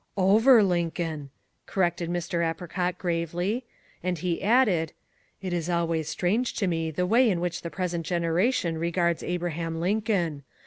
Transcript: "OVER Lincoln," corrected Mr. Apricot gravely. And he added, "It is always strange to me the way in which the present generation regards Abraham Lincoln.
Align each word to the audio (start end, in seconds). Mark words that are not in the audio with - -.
"OVER 0.17 0.63
Lincoln," 0.63 1.29
corrected 1.67 2.09
Mr. 2.09 2.43
Apricot 2.43 2.97
gravely. 2.97 3.65
And 4.01 4.17
he 4.17 4.41
added, 4.41 4.93
"It 5.43 5.53
is 5.53 5.69
always 5.69 6.09
strange 6.09 6.55
to 6.55 6.65
me 6.65 6.89
the 6.89 7.05
way 7.05 7.29
in 7.29 7.39
which 7.39 7.61
the 7.61 7.69
present 7.69 8.03
generation 8.03 8.79
regards 8.79 9.21
Abraham 9.21 9.79
Lincoln. 9.79 10.41